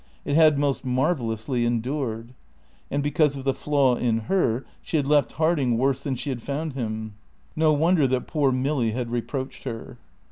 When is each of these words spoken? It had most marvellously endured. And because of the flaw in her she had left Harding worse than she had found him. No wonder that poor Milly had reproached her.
It 0.25 0.33
had 0.33 0.57
most 0.57 0.83
marvellously 0.83 1.63
endured. 1.63 2.33
And 2.89 3.03
because 3.03 3.35
of 3.35 3.43
the 3.43 3.53
flaw 3.53 3.93
in 3.95 4.21
her 4.21 4.65
she 4.81 4.97
had 4.97 5.05
left 5.05 5.33
Harding 5.33 5.77
worse 5.77 6.01
than 6.01 6.15
she 6.15 6.31
had 6.31 6.41
found 6.41 6.73
him. 6.73 7.13
No 7.55 7.71
wonder 7.73 8.07
that 8.07 8.25
poor 8.25 8.51
Milly 8.51 8.93
had 8.93 9.11
reproached 9.11 9.63
her. 9.65 9.99